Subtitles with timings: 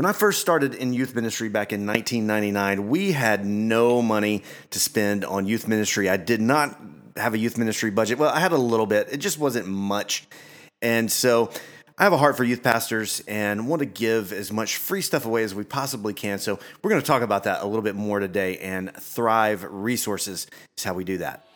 [0.00, 4.80] When I first started in youth ministry back in 1999, we had no money to
[4.80, 6.08] spend on youth ministry.
[6.08, 6.80] I did not
[7.18, 8.18] have a youth ministry budget.
[8.18, 10.26] Well, I had a little bit, it just wasn't much.
[10.80, 11.50] And so
[11.98, 15.26] I have a heart for youth pastors and want to give as much free stuff
[15.26, 16.38] away as we possibly can.
[16.38, 18.56] So we're going to talk about that a little bit more today.
[18.56, 20.46] And Thrive Resources
[20.78, 21.46] is how we do that.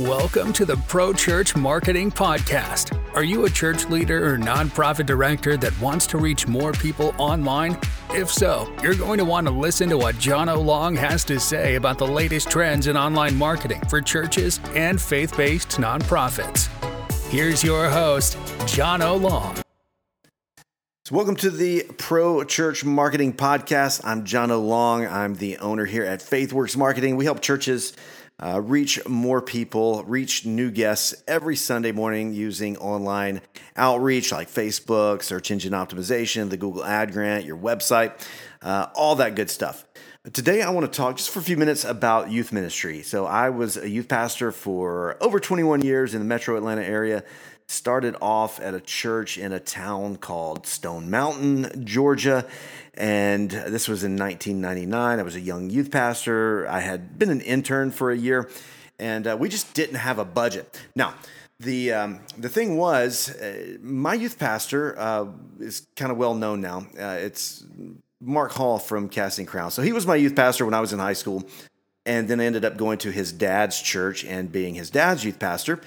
[0.00, 3.02] Welcome to the Pro Church Marketing Podcast.
[3.14, 7.78] Are you a church leader or nonprofit director that wants to reach more people online?
[8.10, 11.76] If so, you're going to want to listen to what Jono Long has to say
[11.76, 16.68] about the latest trends in online marketing for churches and faith based nonprofits.
[17.30, 18.36] Here's your host,
[18.66, 19.56] Jono Long.
[21.06, 24.02] So, welcome to the Pro Church Marketing Podcast.
[24.04, 25.06] I'm Jono Long.
[25.06, 27.16] I'm the owner here at FaithWorks Marketing.
[27.16, 27.94] We help churches
[28.38, 33.40] uh, reach more people, reach new guests every Sunday morning using online
[33.76, 38.12] outreach like Facebook, search engine optimization, the Google Ad Grant, your website,
[38.60, 39.85] uh, all that good stuff.
[40.32, 43.02] Today, I want to talk just for a few minutes about youth ministry.
[43.02, 47.22] So, I was a youth pastor for over 21 years in the metro Atlanta area.
[47.68, 52.44] Started off at a church in a town called Stone Mountain, Georgia.
[52.94, 55.20] And this was in 1999.
[55.20, 56.66] I was a young youth pastor.
[56.66, 58.50] I had been an intern for a year,
[58.98, 60.76] and uh, we just didn't have a budget.
[60.96, 61.14] Now,
[61.60, 65.26] the um, the thing was, uh, my youth pastor uh,
[65.60, 66.86] is kind of well known now.
[66.98, 67.64] Uh, it's
[68.26, 69.74] Mark Hall from Casting Crowns.
[69.74, 71.44] So he was my youth pastor when I was in high school,
[72.04, 75.38] and then I ended up going to his dad's church and being his dad's youth
[75.38, 75.80] pastor.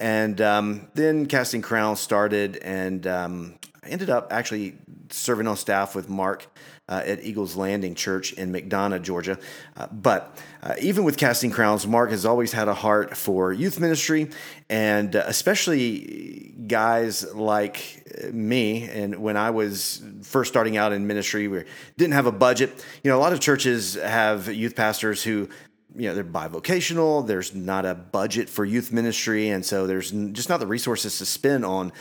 [0.00, 4.78] And um, then Casting Crowns started, and um, I ended up actually
[5.10, 6.46] serving on staff with Mark
[6.88, 9.38] uh, at Eagles Landing Church in McDonough, Georgia.
[9.76, 13.78] Uh, but uh, even with Casting Crowns, Mark has always had a heart for youth
[13.78, 14.30] ministry,
[14.70, 18.88] and uh, especially guys like me.
[18.88, 21.64] And when I was first starting out in ministry, we
[21.96, 22.84] didn't have a budget.
[23.04, 25.48] You know, a lot of churches have youth pastors who
[25.96, 30.48] you know they're bivocational there's not a budget for youth ministry and so there's just
[30.48, 31.92] not the resources to spend on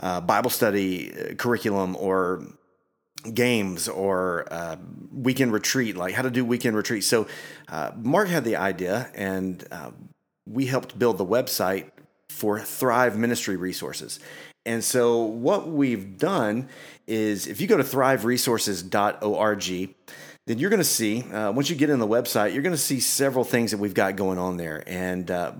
[0.00, 2.44] uh, Bible study uh, curriculum or
[3.32, 4.76] games or uh,
[5.12, 7.04] weekend retreat, like how to do weekend retreat.
[7.04, 7.26] So
[7.68, 9.90] uh, Mark had the idea, and uh,
[10.46, 11.90] we helped build the website
[12.28, 14.18] for Thrive Ministry Resources.
[14.64, 16.68] And so what we've done
[17.06, 19.94] is if you go to thriveresources.org,
[20.46, 22.80] then you're going to see, uh, once you get in the website, you're going to
[22.80, 24.82] see several things that we've got going on there.
[24.86, 25.52] And uh,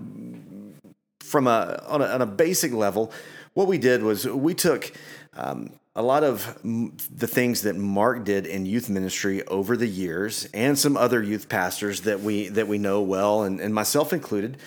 [1.21, 3.11] from a on, a on a basic level,
[3.53, 4.91] what we did was we took
[5.35, 10.47] um, a lot of the things that Mark did in youth ministry over the years,
[10.53, 14.57] and some other youth pastors that we that we know well, and, and myself included.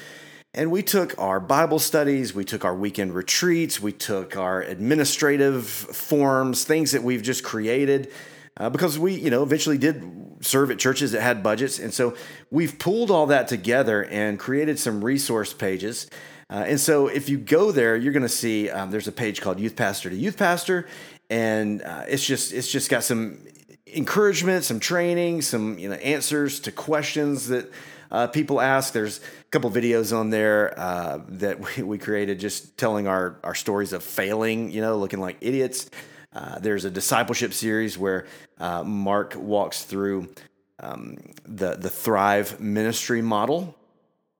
[0.54, 5.66] And we took our Bible studies, we took our weekend retreats, we took our administrative
[5.66, 8.10] forms, things that we've just created,
[8.56, 10.02] uh, because we, you know, eventually did
[10.40, 12.14] serve at churches that had budgets, and so
[12.50, 16.08] we've pulled all that together and created some resource pages
[16.48, 19.40] uh, and so if you go there, you're going to see um, there's a page
[19.40, 20.86] called Youth Pastor to Youth Pastor,
[21.28, 23.38] and uh, it's just it's just got some
[23.92, 27.72] encouragement, some training, some you know answers to questions that
[28.12, 28.92] uh, people ask.
[28.92, 33.54] There's a couple videos on there uh, that we, we created just telling our our
[33.56, 35.90] stories of failing, you know, looking like idiots.
[36.36, 38.26] Uh, there's a discipleship series where
[38.58, 40.28] uh, Mark walks through
[40.78, 41.16] um,
[41.46, 43.74] the the Thrive ministry model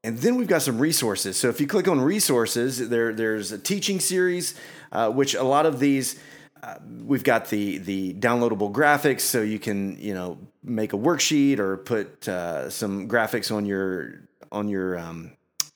[0.07, 1.37] and then we've got some resources.
[1.37, 4.55] So if you click on resources, there, there's a teaching series,
[4.93, 6.17] uh, which a lot of these,
[6.63, 11.59] uh, we've got the, the downloadable graphics so you can, you know, make a worksheet
[11.59, 15.33] or put uh, some graphics on your, on your um,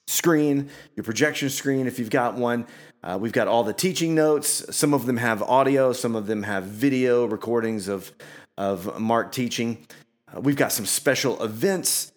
[0.07, 2.69] screen, your projection screen if you've got one.
[3.03, 4.65] Uh, we've got all the teaching notes.
[4.77, 8.13] Some of them have audio, some of them have video recordings of,
[8.59, 9.87] of Mark teaching.
[10.35, 12.13] Uh, we've got some special events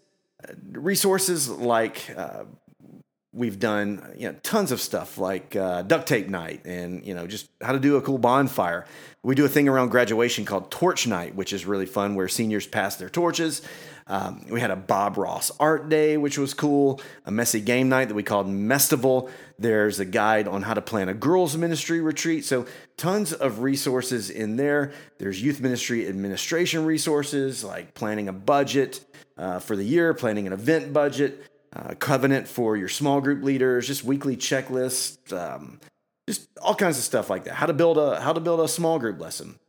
[0.71, 2.43] resources like uh,
[3.33, 7.25] we've done you know tons of stuff like uh, duct tape night and you know
[7.25, 8.85] just how to do a cool bonfire.
[9.23, 12.67] We do a thing around graduation called torch night which is really fun where seniors
[12.67, 13.61] pass their torches.
[14.05, 18.09] Um, we had a bob ross art day which was cool a messy game night
[18.09, 19.29] that we called mestival.
[19.57, 22.67] There's a guide on how to plan a girls ministry retreat so
[22.97, 24.91] tons of resources in there.
[25.17, 29.03] There's youth ministry administration resources like planning a budget
[29.37, 31.41] uh, for the year, planning an event budget,
[31.75, 35.79] uh, covenant for your small group leaders, just weekly checklists, um,
[36.27, 37.55] just all kinds of stuff like that.
[37.55, 39.59] How to build a how to build a small group lesson.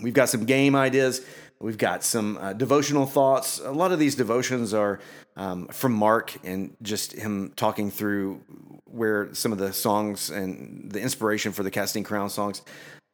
[0.00, 1.24] We've got some game ideas.
[1.60, 3.58] We've got some uh, devotional thoughts.
[3.58, 5.00] A lot of these devotions are
[5.36, 8.40] um, from Mark and just him talking through
[8.84, 12.62] where some of the songs and the inspiration for the Casting Crown songs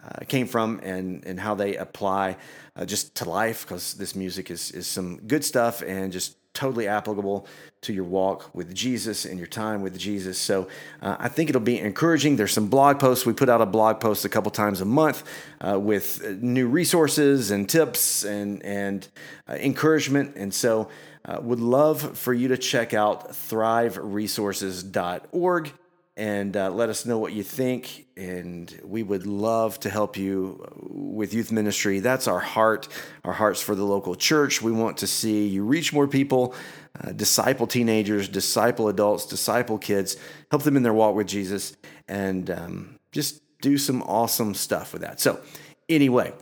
[0.02, 2.36] uh, came from and and how they apply
[2.76, 6.88] uh, just to life because this music is is some good stuff and just totally
[6.88, 7.46] applicable
[7.82, 10.38] to your walk with Jesus and your time with Jesus.
[10.38, 10.68] So
[11.02, 12.36] uh, I think it'll be encouraging.
[12.36, 13.26] There's some blog posts.
[13.26, 15.24] We put out a blog post a couple times a month
[15.60, 19.08] uh, with new resources and tips and and
[19.48, 20.36] uh, encouragement.
[20.36, 20.88] And so
[21.24, 25.72] uh, would love for you to check out thriveresources.org
[26.16, 28.06] and uh, let us know what you think.
[28.16, 32.00] And we would love to help you with youth ministry.
[32.00, 32.88] That's our heart,
[33.24, 34.62] our hearts for the local church.
[34.62, 36.54] We want to see you reach more people,
[37.02, 40.16] uh, disciple teenagers, disciple adults, disciple kids,
[40.50, 41.76] help them in their walk with Jesus,
[42.06, 45.18] and um, just do some awesome stuff with that.
[45.18, 45.40] So,
[45.88, 46.32] anyway,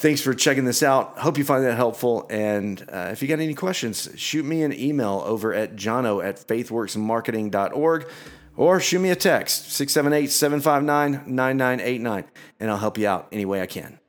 [0.00, 1.18] thanks for checking this out.
[1.18, 2.26] Hope you find that helpful.
[2.30, 6.36] And uh, if you got any questions, shoot me an email over at jono at
[6.36, 8.08] faithworksmarketing.org
[8.56, 12.24] or shoot me a text 678 759 9989
[12.58, 14.00] and I'll help you out any way I can.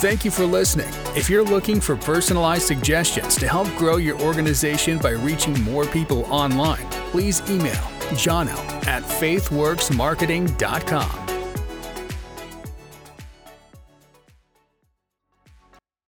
[0.00, 0.88] Thank you for listening.
[1.14, 6.24] If you're looking for personalized suggestions to help grow your organization by reaching more people
[6.32, 7.74] online, please email
[8.14, 11.19] jono at faithworksmarketing.com.